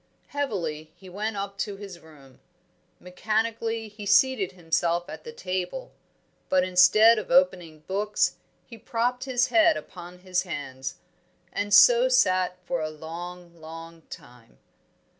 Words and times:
Heavily 0.29 0.91
he 0.95 1.09
went 1.09 1.37
up 1.37 1.59
to 1.59 1.75
his 1.77 1.99
room. 1.99 2.39
Mechanically 2.99 3.87
he 3.87 4.07
seated 4.07 4.53
himself 4.53 5.07
at 5.07 5.23
the 5.23 5.31
table. 5.31 5.91
But, 6.49 6.63
instead 6.63 7.19
of 7.19 7.29
opening 7.29 7.81
books, 7.81 8.37
he 8.65 8.79
propped 8.79 9.25
his 9.25 9.49
head 9.49 9.77
upon 9.77 10.17
his 10.21 10.41
hands, 10.41 10.95
and 11.53 11.71
so 11.71 12.09
sat 12.09 12.57
for 12.65 12.81
a 12.81 12.89
long, 12.89 13.61
long 13.61 14.01
time. 14.09 14.57